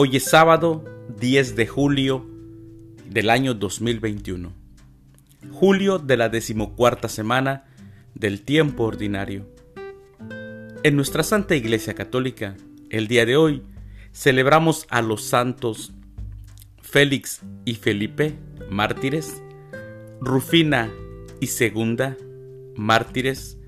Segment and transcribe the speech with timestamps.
[0.00, 0.84] Hoy es sábado
[1.18, 2.24] 10 de julio
[3.10, 4.52] del año 2021.
[5.50, 7.64] Julio de la decimocuarta semana
[8.14, 9.48] del tiempo ordinario.
[10.84, 12.56] En nuestra Santa Iglesia Católica,
[12.90, 13.64] el día de hoy,
[14.12, 15.92] celebramos a los santos
[16.80, 18.38] Félix y Felipe,
[18.70, 19.42] mártires,
[20.20, 20.92] Rufina
[21.40, 22.16] y Segunda,
[22.76, 23.58] mártires,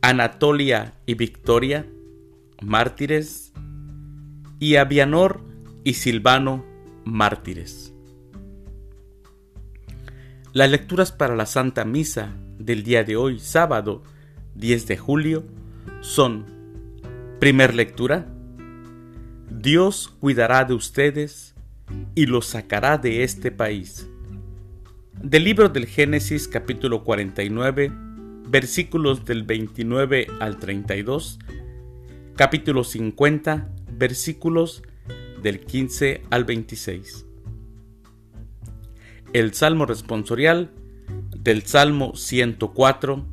[0.00, 1.86] Anatolia y Victoria,
[2.62, 3.52] mártires,
[4.58, 5.45] y Avianor
[5.86, 6.64] y Silvano,
[7.04, 7.94] mártires.
[10.52, 14.02] Las lecturas para la Santa Misa del día de hoy, sábado
[14.56, 15.44] 10 de julio,
[16.00, 16.44] son,
[17.38, 18.26] primer lectura,
[19.48, 21.54] Dios cuidará de ustedes
[22.16, 24.08] y los sacará de este país.
[25.22, 27.92] Del libro del Génesis capítulo 49,
[28.48, 31.38] versículos del 29 al 32,
[32.34, 34.82] capítulo 50, versículos
[35.42, 37.26] del 15 al 26.
[39.32, 40.70] El Salmo responsorial
[41.36, 43.24] del Salmo 104.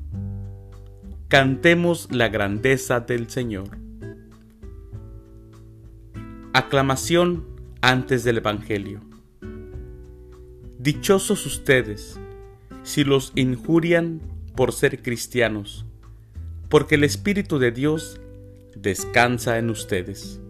[1.28, 3.78] Cantemos la grandeza del Señor.
[6.54, 7.48] Aclamación
[7.82, 9.02] antes del Evangelio.
[10.78, 12.20] Dichosos ustedes
[12.84, 14.22] si los injurian
[14.56, 15.86] por ser cristianos,
[16.70, 18.20] porque el Espíritu de Dios
[18.76, 20.43] descansa en ustedes.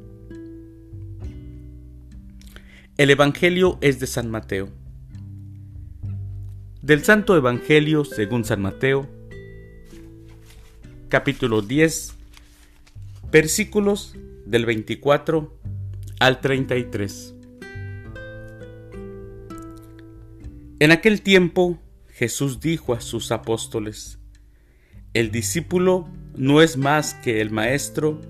[2.95, 4.69] El Evangelio es de San Mateo.
[6.83, 9.09] Del Santo Evangelio según San Mateo,
[11.09, 12.14] capítulo 10,
[13.31, 15.58] versículos del 24
[16.19, 17.33] al 33.
[20.80, 24.19] En aquel tiempo Jesús dijo a sus apóstoles,
[25.16, 28.21] El discípulo no es más que el maestro,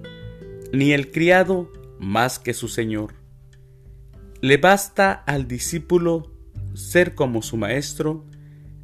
[0.72, 1.70] ni el criado
[2.00, 3.23] más que su señor.
[4.44, 6.30] Le basta al discípulo
[6.74, 8.26] ser como su maestro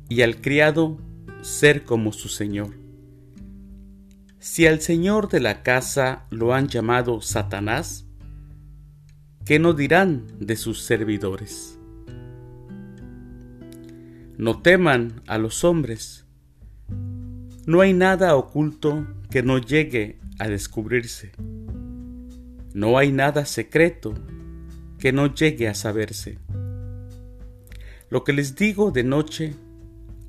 [0.08, 0.97] y al criado
[1.42, 2.78] ser como su señor.
[4.40, 8.06] Si al señor de la casa lo han llamado Satanás,
[9.44, 11.78] ¿qué no dirán de sus servidores?
[14.38, 16.26] No teman a los hombres.
[17.66, 21.34] No hay nada oculto que no llegue a descubrirse.
[22.74, 24.14] No hay nada secreto
[24.99, 26.37] que no llegue a saberse.
[28.09, 29.55] Lo que les digo de noche,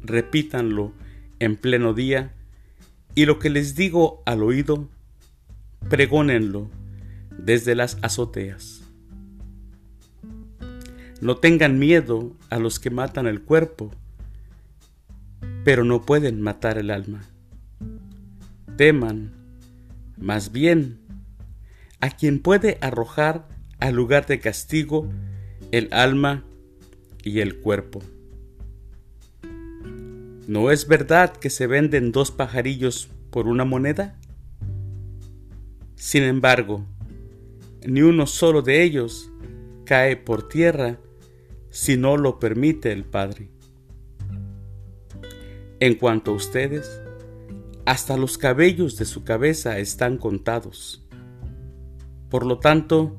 [0.03, 0.93] repítanlo
[1.41, 2.33] en pleno día,
[3.15, 4.89] y lo que les digo al oído,
[5.89, 6.71] pregónenlo
[7.37, 8.83] desde las azoteas.
[11.21, 13.91] No tengan miedo a los que matan el cuerpo,
[15.65, 17.23] pero no pueden matar el alma.
[18.77, 19.33] Teman,
[20.17, 21.01] más bien,
[22.01, 23.49] a quien puede arrojar
[23.81, 25.09] al lugar de castigo
[25.73, 26.45] el alma
[27.25, 28.03] y el cuerpo.
[30.47, 34.19] ¿No es verdad que se venden dos pajarillos por una moneda?
[35.97, 36.85] Sin embargo,
[37.87, 39.31] ni uno solo de ellos
[39.85, 40.99] cae por tierra
[41.71, 43.51] si no lo permite el Padre.
[45.79, 47.01] En cuanto a ustedes,
[47.87, 51.07] hasta los cabellos de su cabeza están contados.
[52.29, 53.19] Por lo tanto,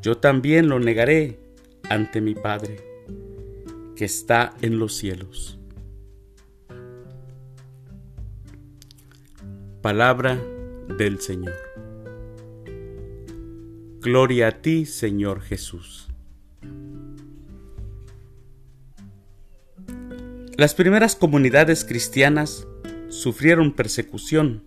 [0.00, 1.38] yo también lo negaré
[1.88, 2.80] ante mi Padre,
[3.96, 5.58] que está en los cielos.
[9.82, 10.38] Palabra
[10.96, 11.54] del Señor.
[14.00, 16.08] Gloria a ti, Señor Jesús.
[20.56, 22.66] Las primeras comunidades cristianas
[23.08, 24.62] sufrieron persecución,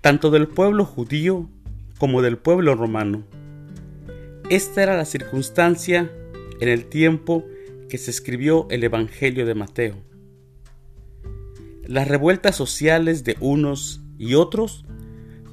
[0.00, 1.48] tanto del pueblo judío
[1.98, 3.24] como del pueblo romano.
[4.48, 6.08] Esta era la circunstancia
[6.60, 7.44] en el tiempo
[7.88, 9.96] que se escribió el Evangelio de Mateo.
[11.84, 14.84] Las revueltas sociales de unos y otros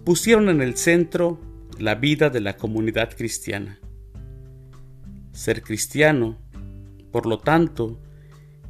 [0.06, 1.40] pusieron en el centro
[1.80, 3.80] la vida de la comunidad cristiana.
[5.32, 6.38] Ser cristiano,
[7.12, 8.00] por lo tanto,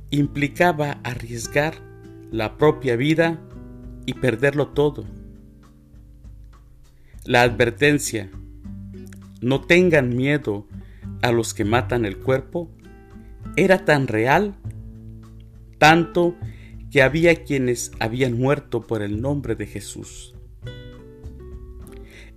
[0.09, 1.75] implicaba arriesgar
[2.31, 3.41] la propia vida
[4.05, 5.03] y perderlo todo.
[7.25, 8.29] La advertencia
[9.43, 10.67] no tengan miedo
[11.21, 12.71] a los que matan el cuerpo
[13.55, 14.55] era tan real,
[15.77, 16.35] tanto
[16.89, 20.33] que había quienes habían muerto por el nombre de Jesús.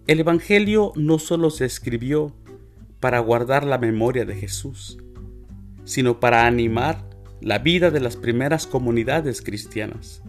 [0.06, 2.35] El Evangelio no solo se escribió
[3.00, 4.99] para guardar la memoria de Jesús,
[5.85, 7.09] sino para animar
[7.41, 10.23] la vida de las primeras comunidades cristianas.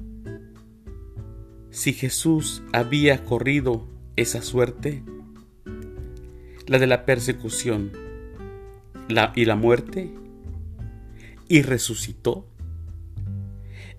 [1.70, 5.04] Si Jesús había corrido esa suerte,
[6.68, 7.92] la de la persecución
[9.08, 10.14] la, y la muerte,
[11.48, 12.46] y resucitó,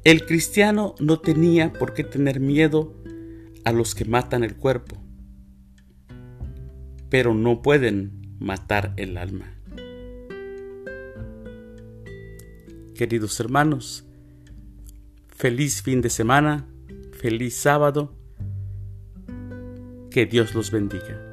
[0.04, 2.94] el cristiano no tenía por qué tener miedo
[3.64, 4.96] a los que matan el cuerpo,
[7.08, 9.54] pero no pueden matar el alma.
[12.94, 14.04] Queridos hermanos,
[15.28, 16.66] feliz fin de semana,
[17.12, 18.14] feliz sábado,
[20.10, 21.27] que Dios los bendiga.